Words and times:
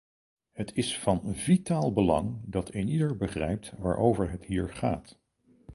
Het 0.51 0.73
is 0.75 0.99
van 0.99 1.21
vitaal 1.35 1.93
belang 1.93 2.39
dat 2.45 2.69
eenieder 2.71 3.17
begrijpt 3.17 3.73
waarover 3.77 4.29
het 4.31 4.45
hier 4.45 4.69
gaat. 4.69 5.19